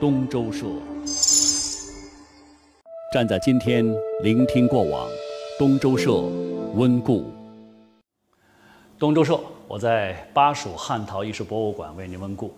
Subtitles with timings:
[0.00, 0.64] 东周社。
[3.12, 3.84] 站在今天，
[4.22, 5.08] 聆听过往，
[5.58, 6.22] 东周社
[6.74, 7.24] 温故。
[8.96, 12.54] 东周社，我在巴蜀汉陶艺术博物馆为您温故。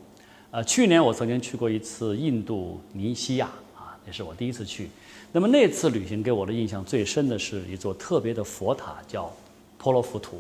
[0.51, 4.91] 呃，去年我曾经去过一次印度尼西亚啊，那是我第一次去。
[5.33, 9.33] 那么那次旅行给我的印象最深的是一座特别的佛塔，叫
[9.79, 10.37] 婆罗浮屠。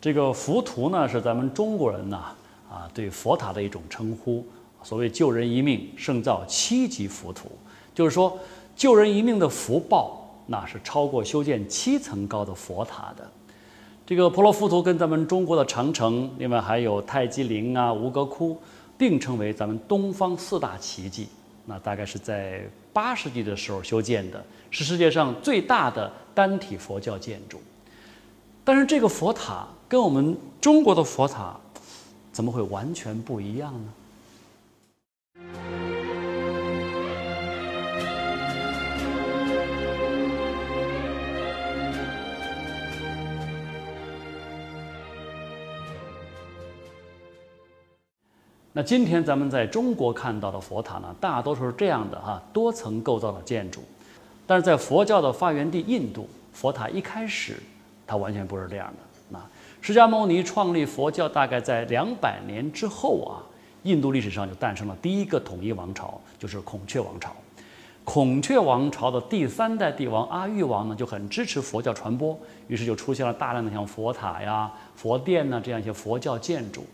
[0.00, 2.36] 这个浮屠呢，是咱们中国人呐
[2.70, 4.46] 啊对佛塔的一种称呼。
[4.84, 7.50] 所谓救人一命胜造七级浮屠，
[7.94, 8.38] 就是说
[8.76, 13.28] 救人一命的福报，那是超过修建七层高的佛塔的。
[14.06, 18.58] 这个婆罗浮屠跟咱们中国的长城，另外还有泰姬陵啊、吴哥窟，
[18.98, 21.26] 并称为咱们东方四大奇迹。
[21.64, 22.60] 那大概是在
[22.92, 27.58] 八世纪的时候修建的，是世界上最大的单体佛教建筑。
[28.62, 31.58] 但是这个佛塔跟我们中国的佛塔，
[32.30, 33.88] 怎么会完全不一样呢？
[48.76, 53.80] 那今天咱们在中国看到的佛塔呢，大多数是这样的哈，多层构造的建筑。
[54.48, 57.62] 但是在佛教的发源地印度，佛塔一开始
[58.04, 58.94] 它完全不是这样的。
[59.28, 59.38] 那
[59.80, 63.38] 释迦牟尼创立佛教大概在两百年之后啊，
[63.84, 67.32] 印度历史上就诞生了第一个统一王朝，就是孔雀王朝。
[68.02, 72.36] 孔雀王朝的第三代帝王阿育王呢，就很支持佛教传播，
[72.66, 76.84] 于是就出现了大量的像佛塔呀、佛殿呐这样一些佛教建筑。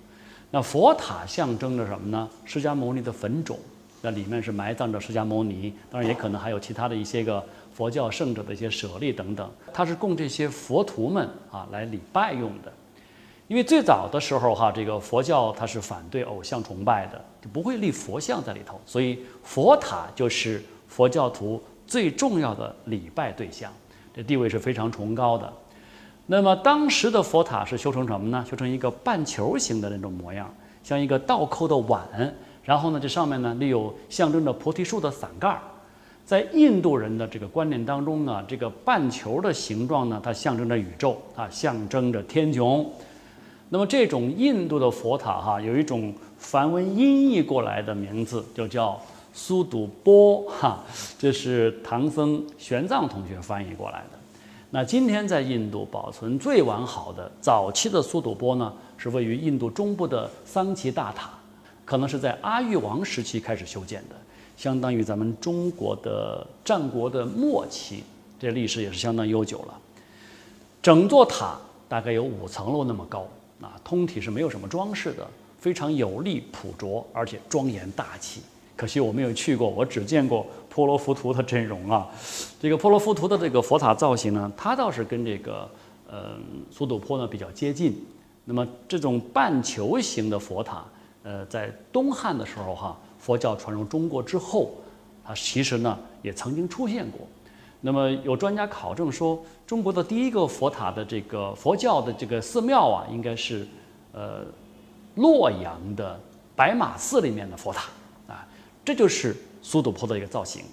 [0.51, 2.29] 那佛塔象征着什么呢？
[2.45, 3.57] 释迦牟尼的坟冢，
[4.03, 12.73] 那里面是埋葬着释迦牟尼，当然也可能还有其他的一些个佛教圣者的一些舍利等等，它是供这些佛徒们啊来礼拜用的。
[13.47, 23.73] 因为最早的时候哈，这个佛教它是反对偶像崇拜的，就不会立佛像在里头，所以佛塔就是佛教徒最重要的礼拜对象，
[24.15, 25.53] 这地位是非常崇高的。
[26.31, 28.47] 那么当时的佛塔是修成什么呢？
[28.49, 30.49] 修成一个半球形的那种模样，
[30.81, 32.07] 像一个倒扣的碗。
[32.63, 35.61] 然后呢，这上面呢立有象征着菩提树的伞盖儿。
[36.25, 42.87] 在印度人的这个观念当中呢，这个半球的形状呢，它象征着宇宙啊，象征着天穹。
[43.69, 48.97] 那么这种印度的佛塔哈，有一种梵文音译过来的名字，就叫
[49.33, 50.79] 苏堵波哈，
[51.19, 54.20] 这是唐僧玄奘同学翻译过来的。
[54.73, 61.31] 那今天在印度保存最完好的早期的苏堵波呢，是位于印度中部的桑奇大塔，
[61.85, 64.15] 可能是在阿育王时期开始修建的，
[64.57, 68.05] 相当于咱们中国的战国的末期，
[68.39, 69.75] 这历史也是相当悠久了。
[70.81, 71.59] 整座塔
[71.89, 73.27] 大概有五层楼那么高，
[73.61, 75.27] 啊，通体是没有什么装饰的，
[75.59, 78.41] 非常有力朴拙，而且庄严大气。
[78.81, 82.09] 可惜我没有去过，我只见过婆罗浮屠的真容啊。
[82.59, 85.69] 这个婆罗浮屠的这个佛塔造型呢，它倒是跟这个
[86.09, 86.31] 呃
[86.71, 88.03] 苏堵坡呢比较接近。
[88.47, 90.83] 那么这种半球形的佛塔，
[91.25, 94.71] 呃，在东汉的时候哈，佛教传入中国之后，
[95.27, 97.21] 它其实呢也曾经出现过。
[97.83, 103.69] 那么有专家考证说，中国的第一个佛塔的这个佛教的这个寺庙啊，应该是
[104.15, 104.43] 呃
[105.17, 106.19] 洛阳的
[106.57, 107.91] 白马寺里面的佛塔。
[108.91, 110.65] 这就是苏堵坡的一个造型，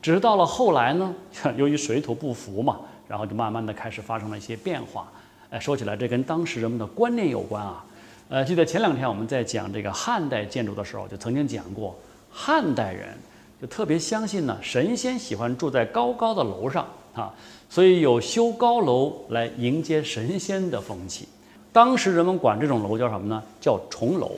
[0.00, 1.12] 只是到了后来呢，
[1.58, 5.10] 由于水土不服嘛，然后就慢慢的开始发生了一些变化。
[5.50, 7.84] 哎，说起来这跟当时人们的观念有关啊。
[8.28, 11.98] 呃，记得前两天我们在讲这个汉代建筑的时候，就曾经讲过，
[12.30, 13.08] 汉代人
[13.60, 17.34] 就特别相信呢，神仙喜欢住在高高的楼上啊，
[17.68, 21.26] 所以有修高楼来迎接神仙的风气。
[21.72, 23.42] 当时人们管这种楼叫什么呢？
[23.60, 24.30] 叫重楼。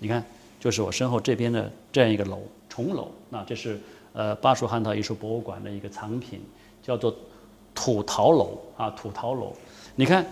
[0.00, 0.24] 你看，
[0.58, 2.42] 就是我身后这边的这样一个楼。
[2.72, 3.78] 重楼，那这是
[4.14, 6.40] 呃巴蜀汉陶艺术博物馆的一个藏品，
[6.82, 7.14] 叫做
[7.74, 9.52] 土陶楼啊，土陶楼。
[9.94, 10.24] 你看，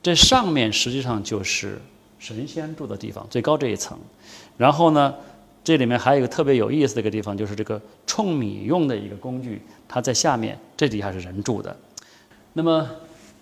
[0.00, 1.80] 这上面实际上就是
[2.20, 3.98] 神仙住的地方，最高这一层。
[4.56, 5.12] 然后呢，
[5.64, 11.76] 这里面还有一个特别有意思的一个地方，就是这个舂米用的一个工具，它在下面，这底下是人住的。
[12.52, 12.88] 那么，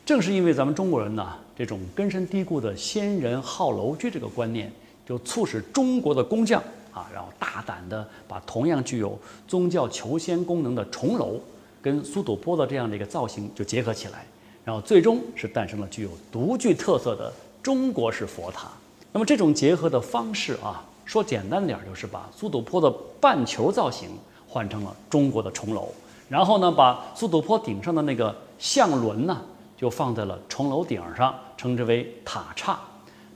[0.07, 4.73] 正是因为咱们中国人呢，这种根深蒂固的先人好楼居这个观念，
[5.05, 6.63] 就促使中国的工匠。
[7.13, 11.41] 然后大胆地把同样具有宗教求仙功能的重楼，
[11.83, 14.27] 跟苏堵坡的这样的一个造型就结合起来，
[14.65, 17.33] 然后最终是诞生了具有独具特色的
[17.63, 18.69] 中国式佛塔。
[19.13, 24.11] 那么这种结合的方式啊，说简单点就是把苏堵坡的半球造型
[24.47, 25.89] 换成了中国的重楼，
[26.29, 29.41] 然后呢，把苏堵坡顶上的那个象轮呢，
[29.77, 32.79] 就放在了重楼顶上，称之为塔刹。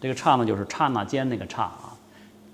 [0.01, 1.73] 这个刹呢，就是刹那间那个刹。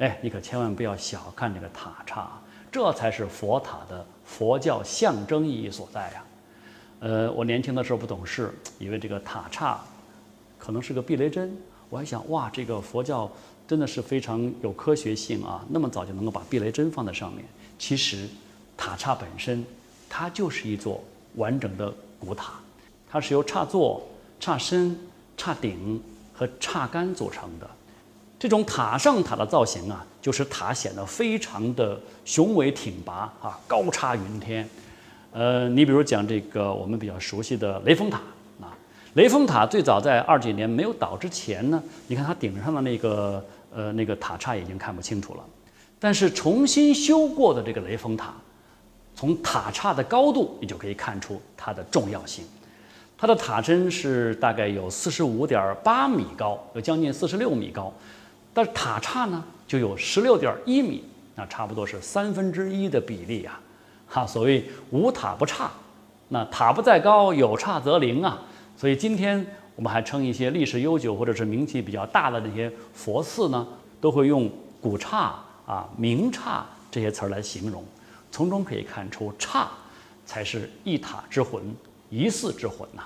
[0.00, 2.26] 哎，你可千万不要小看这个塔刹，
[2.72, 6.24] 这才是佛塔的佛教象征意义所在呀。
[7.00, 9.78] 呃，我年轻的时候不懂事，以为这个塔刹
[10.58, 11.54] 可能是个避雷针，
[11.90, 13.30] 我还想哇，这个佛教
[13.68, 17.44] 真的是非常有科学性啊，那么早就能够把避雷针放在上面。
[17.78, 18.26] 其实
[18.78, 19.62] 塔刹本身
[20.08, 21.04] 它就是一座
[21.34, 22.54] 完整的古塔，
[23.06, 24.02] 它是由刹座、
[24.40, 24.98] 刹身、
[25.36, 27.68] 刹顶和刹杆组成的。
[28.40, 34.66] 这种塔上塔的造型啊，就使塔显得非常的雄伟挺拔啊，高插云天。
[35.30, 38.16] 呃，你比如讲这个我们比较熟悉的雷峰塔
[38.58, 38.72] 啊，
[39.12, 43.44] 雷峰塔最早在二几年没有倒之前呢，你看它顶上的那个
[43.74, 45.44] 呃那个塔刹已经看不清楚了，
[45.98, 48.32] 但是重新修过的这个雷峰塔，
[49.14, 52.46] 从塔刹的高度你就可以看出它的重要性。
[53.18, 57.92] 它的塔身是大概有四十五点八米高，有将近四十六米高。
[58.52, 61.04] 但是塔刹呢，就有十六点一米，
[61.34, 63.60] 那差不多是三分之一的比例啊，
[64.08, 65.70] 哈，所谓无塔不刹，
[66.28, 68.42] 那塔不在高，有刹则灵啊。
[68.76, 73.66] 所以今天我们还称一些历史悠久或者是名气比较大的那些佛寺呢，
[74.00, 74.50] 都会用
[74.80, 75.34] 古刹
[75.66, 77.84] 啊、名刹这些词儿来形容，
[78.32, 79.68] 从中可以看出刹
[80.26, 81.62] 才是一塔之魂、
[82.08, 83.02] 一寺之魂呐。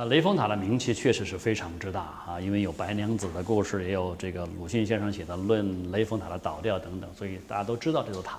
[0.00, 8.38] 呃，雷峰塔的名气确实是非常之大啊，因为有白娘子的故事，也有这个鲁迅先生写的《论雷峰塔的倒掉》等等，所以大家都知道这座塔。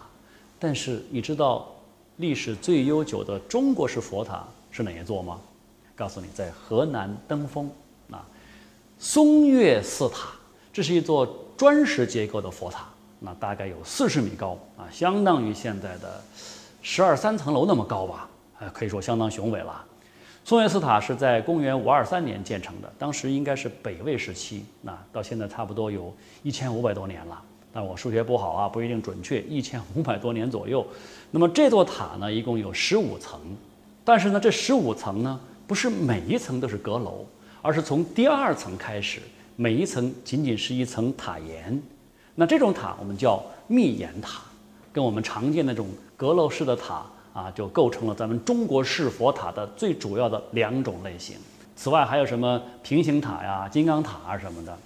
[0.57, 1.71] 但是你知道
[2.17, 5.39] 历史最悠久的中国式佛塔是哪一座吗？
[5.95, 7.69] 告诉你，在河南登封
[8.09, 8.25] 啊，
[8.97, 10.29] 嵩岳寺塔，
[10.73, 12.87] 这是一座砖石结构的佛塔，
[13.19, 16.19] 那大概有四十米高啊，相当于现在的
[16.81, 18.27] 十二三层楼那么高吧，
[18.61, 19.85] 呃，可以说相当雄伟了。
[20.43, 27.41] 嵩岳寺塔是在公元五二三年建成的，当时应该是北魏时期，那到现在差不多有一千五百多年了。
[27.71, 30.85] 但我数学不好啊，不一定准确，一千五百多年左右。
[31.29, 33.39] 那么这座塔呢，一共有十五层，
[34.03, 37.25] 但是呢，这十五层呢，不是每一层都是阁楼，
[37.61, 39.21] 而是从第二层开始，
[39.55, 41.81] 每一层仅仅是一层塔檐。
[42.35, 44.41] 那这种塔我们叫密檐塔，
[44.91, 45.87] 跟我们常见的这种
[46.17, 47.05] 阁楼式的塔。
[47.33, 51.37] 啊，就构成了咱们中国式佛塔的最主要的两种类型。
[51.75, 54.77] 此外，还有什么平行塔呀、金刚塔啊什么的。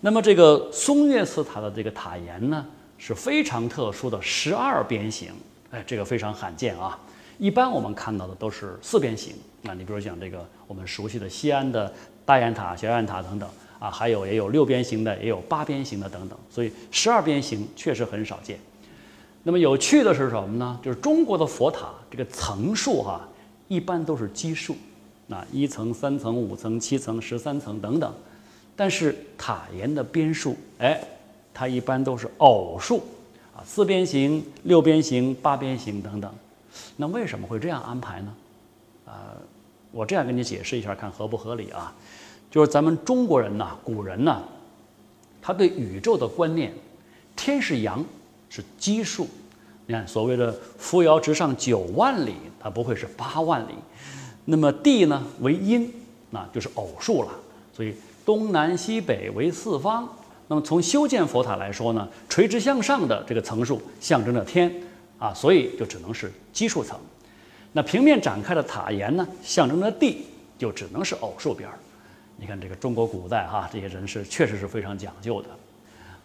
[0.00, 2.66] 那么，这个嵩岳寺塔的这个塔檐呢，
[2.98, 5.30] 是非常特殊的十二边形。
[5.70, 6.98] 哎，这个非常罕见啊。
[7.38, 9.34] 一般我们看到的都是四边形。
[9.62, 11.90] 那你比如讲这个我们熟悉的西安的
[12.24, 16.36] 大雁塔、小雁塔等等啊，还有也有六边形的，也有八边形的等等。
[16.50, 18.58] 所以十二边形确实很少见。
[19.44, 20.78] 那么有趣的是什么呢？
[20.82, 23.28] 就是中国的佛塔这个层数哈，
[23.66, 24.76] 一般都是奇数，
[25.28, 28.14] 啊，一层、三层、五层、七层、十三层等等。
[28.76, 31.02] 但是塔檐的边数，哎，
[31.52, 33.02] 它一般都是偶数，
[33.54, 36.32] 啊，四边形、六边形、八边形等等。
[36.96, 38.34] 那为什么会这样安排呢？
[39.06, 39.34] 啊，
[39.90, 41.92] 我这样跟你解释一下，看合不合理啊？
[42.48, 44.40] 就是咱们中国人呐，古人呐，
[45.42, 46.72] 他对宇宙的观念，
[47.34, 48.04] 天是阳。
[48.54, 49.26] 是奇数，
[49.86, 53.72] 你看所谓的“扶摇直上九万里”，它不会是八万里。
[54.44, 55.90] 那么地呢为阴，
[56.28, 57.30] 那就是偶数了。
[57.74, 57.94] 所以
[58.26, 60.06] 东南西北为四方。
[60.48, 64.70] 那么从修建佛塔来说呢，垂直向上的这个层数象征着天
[65.18, 66.98] 啊，所以就只能是奇数层。
[67.72, 70.26] 那平面展开的塔檐呢，象征着地，
[70.58, 71.78] 就只能是偶数边儿。
[72.36, 75.48] 你看这个中国古代哈，这些人是确实是非常讲究的。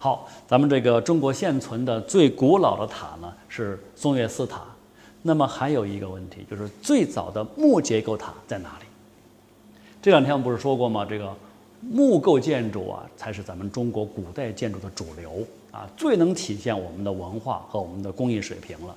[0.00, 4.62] 好，咱们这个中国现存的最古老的塔呢是嵩岳寺塔。
[5.22, 8.86] 那么还有一个问题，就是最早的木结构塔在哪里？
[10.00, 11.04] 这两天我不是说过吗？
[11.04, 11.34] 这个
[11.80, 18.94] 木构建筑啊，才是咱们中国古代建筑的主流啊，最能体现我们的文化和我们的工艺水平了。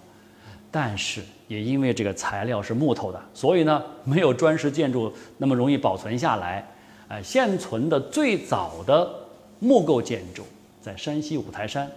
[0.70, 6.66] 但是也因为这个材料是木头的，所以呢，没有砖石建筑那么容易保存下来。
[7.08, 9.12] 哎，现存的最早的
[9.58, 10.44] 木构建筑。
[10.82, 11.90] 在山西五台山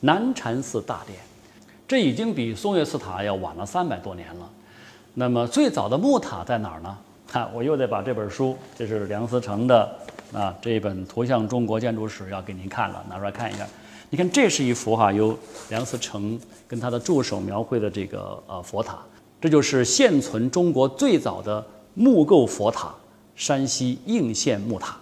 [0.00, 1.18] 南禅寺大殿，
[1.86, 4.50] 这已经比嵩岳寺塔要晚了三百多年了。
[5.14, 6.98] 那么最早的木塔在哪儿呢？
[7.26, 9.96] 看，我又得把这本书，这是梁思成的
[10.32, 13.66] 啊这一本《图像中国建筑史》要给您看了，拿出来看一下。
[14.10, 15.36] 你看，这是一幅哈由
[15.70, 16.38] 梁思成
[16.68, 18.98] 跟他的助手描绘的这个呃佛塔，
[19.40, 21.64] 这就是现存中国最早的
[21.94, 22.94] 木构佛塔——
[23.34, 24.96] 山西应县木塔。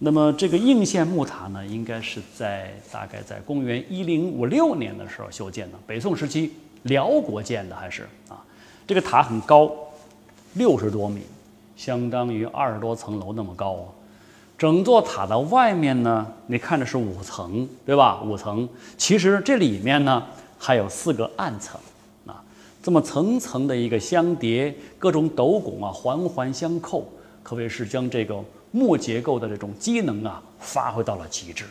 [0.00, 6.52] 那么这个应县木塔呢，应该是在大概在公元一零五六年的时候修建的，北宋时期
[6.84, 8.38] 辽国建的还是啊，
[8.86, 9.70] 这个塔很高，
[10.54, 11.22] 六十多米，
[11.76, 13.84] 相当于二十多层楼那么高啊。
[14.56, 18.22] 整座塔的外面呢，你看着是五层，对吧？
[18.22, 20.24] 五层，其实这里面呢
[20.58, 21.80] 还有四个暗层
[22.26, 22.42] 啊，
[22.82, 27.08] 这么层层的一个相叠，各种斗拱啊环环相扣，
[27.42, 28.36] 可谓是将这个
[28.70, 31.64] 木结构的这种机能啊发挥到了极致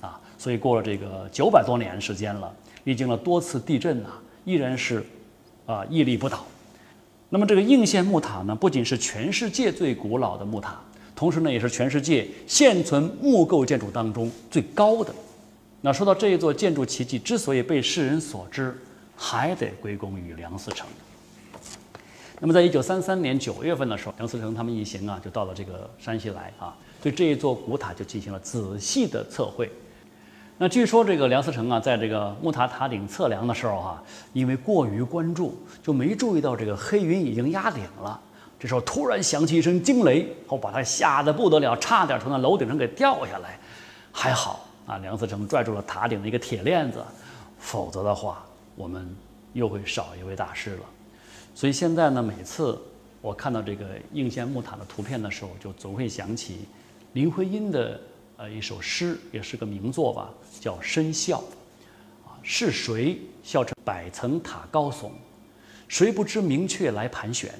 [0.00, 0.20] 啊。
[0.38, 2.52] 所以过了这个九百多年时间了，
[2.84, 5.04] 历经了多次地震啊，依然是
[5.66, 6.44] 啊屹立不倒。
[7.28, 10.80] 那么这个应县木塔呢，不仅是全世界最古老的木塔。
[11.14, 15.14] 同时呢，也是全世界现存木构建筑当中最高的。
[15.82, 18.74] 那说到这一座建筑奇迹之所以被世人所知，
[19.14, 20.86] 还得归功于梁思成。
[22.42, 29.70] 那么，在一九三三年九月份的时候，梁思成他们一行啊，就到了这个山西来啊，对这一座古塔就进行了仔细的测绘。
[30.56, 38.18] 那据说这个梁思成啊，在这个木塔塔顶测量的时候啊，因为过于关注，就没注意到这个黑云已经压顶了。
[38.58, 43.58] 这时候突然响起一声惊雷，后把他吓得不得了，差点从那楼顶上给掉下来。
[44.12, 47.04] 还好啊，梁思成拽住了塔顶的一个铁链子，
[47.58, 48.42] 否则的话，
[48.76, 49.14] 我们
[49.52, 50.82] 又会少一位大师了。
[51.54, 52.78] 所以现在呢，每次
[53.20, 56.60] 我看到这个应县木塔的图片的时候，就总会想起
[57.12, 58.00] 林徽因的
[58.36, 60.30] 呃一首诗，也是个名作吧，
[60.60, 61.38] 叫《深笑》。
[62.26, 65.10] 啊，是谁笑成百层塔高耸？
[65.88, 67.52] 谁不知明确来盘旋？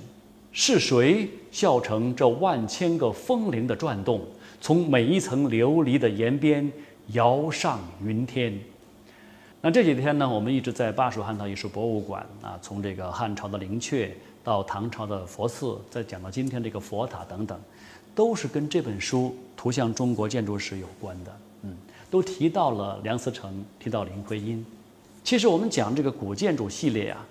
[0.52, 4.26] 是谁笑成这万千个风铃的转动，
[4.60, 6.70] 从每一层琉璃的檐边
[7.08, 8.58] 摇上云天？
[9.62, 14.08] 那这几天呢，我们一直在巴蜀汉陶艺术博物馆啊，从这个汉朝的灵阙
[14.42, 17.60] 到唐朝的佛寺，再讲到今天这个佛塔等等，
[18.14, 21.36] 都是跟这本书《图像中国建筑史》有关的。
[21.64, 21.76] 嗯，
[22.10, 24.64] 都提到了梁思成，提到林徽因。
[25.22, 27.26] 其实我们讲这个古建筑系列啊，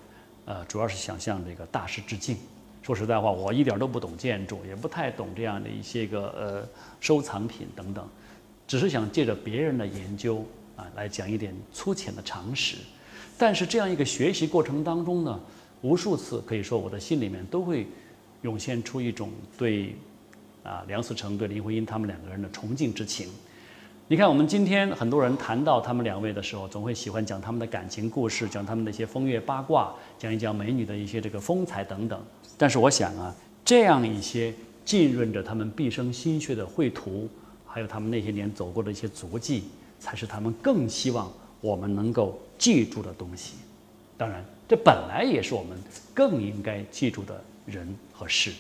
[0.46, 2.38] 呃，主要是想向这个大师致敬。
[2.84, 6.68] 说实在话，我一点都不懂建筑，也不太懂这样的一些个呃
[7.00, 8.08] 收藏品等等，
[8.68, 10.46] 只是想借着别人的研究
[10.80, 12.78] 啊，来讲一点粗浅的常识。
[13.38, 15.40] 但是这样一个学习过程当中呢，
[15.82, 17.86] 无数次可以说我的心里面都会
[18.44, 19.96] 涌现出一种对
[20.64, 23.28] 啊梁思成对林徽因他们两个人的崇敬之情。
[24.08, 32.20] 你看，我们今天很多人谈到他们两位的时候，总会喜欢讲他们的感情故事，讲他们的一些风月八卦，讲一讲美女的一些这个风采等等。
[32.58, 34.52] 但是我想啊，这样一些
[34.84, 37.30] 浸润着他们毕生心血的绘图，
[37.68, 39.66] 还有他们那些年走过的一些足迹，
[40.00, 43.56] 才是他们更希望我们能够记住的东西。
[44.18, 45.78] 当然，这本来也是我们
[46.14, 48.54] 更应该记住的人和事。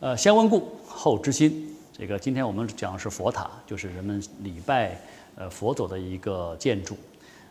[0.00, 1.76] 呃，先温故后知新。
[1.92, 4.98] 这个今天我们讲的是佛塔，就是人们礼拜
[5.36, 6.96] 呃佛祖的一个建筑。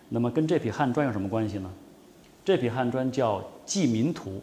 [0.07, 1.71] 那么跟这批汉砖有什么关系呢？
[2.43, 4.41] 这批汉砖叫记民图，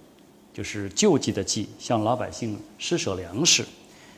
[0.57, 3.63] 就是救济的济，向老百姓施舍粮食。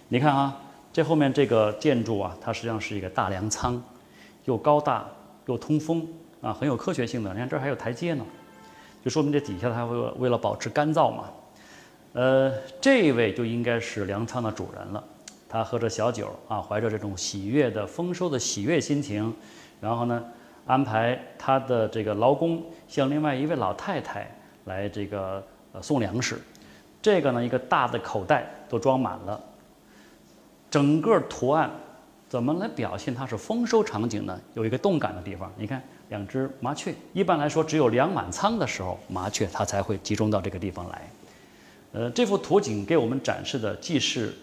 [0.06, 0.56] 你看啊，
[0.92, 3.82] 这后面这个建筑啊，它实际上是一个大粮仓，
[4.44, 5.04] 又高大
[5.46, 6.06] 又通风
[6.40, 7.32] 啊，很有科学性的。
[7.32, 8.24] 你看这儿还有台阶呢，
[9.04, 11.24] 就说明这底下它会为了保持干燥嘛。
[12.12, 15.02] 呃，这位就应该是粮仓的主人了。
[15.48, 19.34] 他喝着小酒啊，怀着这种喜悦的丰收的喜悦心情，
[19.80, 20.24] 然后呢，
[20.66, 24.30] 安排他的这个劳工向另外一位老太太
[24.66, 26.40] 来这个呃送粮食。
[27.00, 29.40] 这个呢，一个大的口袋都装满了。
[30.70, 31.70] 整个图案
[32.28, 34.38] 怎么来表现它是丰收场景呢？
[34.54, 36.94] 有一个动感的地方，你看两只麻雀。
[37.12, 41.08] 一般来说，只有粮满仓的时候，麻雀它才会集中到这个地方来。
[41.92, 44.34] 呃，这幅图景给我们展示的既是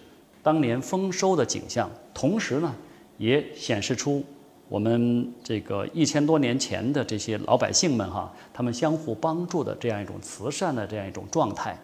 [0.42, 2.74] 当年丰收的景象，同时呢，
[3.18, 4.24] 也显示出
[4.68, 11.78] 我们这个一千多年前的这些老百姓们哈，他们相互帮助的这样一种慈善的这样一种状态。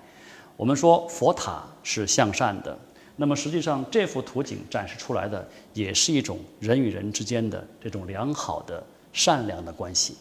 [0.57, 2.77] 我们说佛塔是向善的，
[3.15, 8.83] 那么实际上这幅图景展示出来的也是一种人与人之间的这种良好的
[9.13, 10.17] 善良的关系。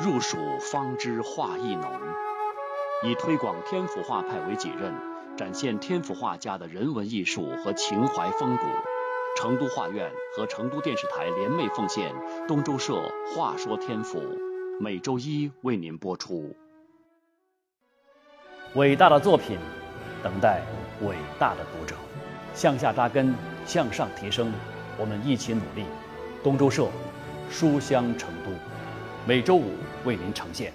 [0.00, 0.38] 入蜀
[0.72, 1.90] 方知画意浓，
[3.02, 4.92] 以推广天府画派为己任，
[5.34, 8.64] 展现天府画家的人文艺术和情怀风骨。
[9.36, 12.12] 成都画院和成都电视台联袂奉献
[12.46, 12.94] 东周社
[13.34, 14.20] 《话说天府》，
[14.78, 16.54] 每周一为您播出。
[18.74, 19.56] 伟大的作品，
[20.22, 20.60] 等待
[21.02, 21.96] 伟大的读者。
[22.52, 24.52] 向下扎根，向上提升，
[24.98, 25.86] 我们一起努力。
[26.42, 26.88] 东周社，
[27.48, 28.50] 书香成都。
[29.26, 29.72] 每周五
[30.04, 30.70] 为您呈现。